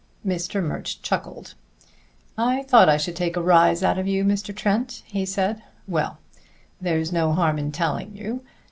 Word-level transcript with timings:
Mr. 0.25 0.63
Murch 0.63 0.99
chuckled. 1.03 1.53
"I 2.35 2.63
thought 2.63 2.89
I 2.89 2.97
should 2.97 3.15
take 3.15 3.37
a 3.37 3.41
rise 3.43 3.83
out 3.83 3.99
of 3.99 4.07
you, 4.07 4.25
Mr. 4.25 4.51
Trent," 4.55 5.03
he 5.05 5.27
said. 5.27 5.61
"Well, 5.87 6.17
there's 6.81 7.13
no 7.13 7.33
harm 7.33 7.59
in 7.59 7.71
telling 7.71 8.17
you. 8.17 8.41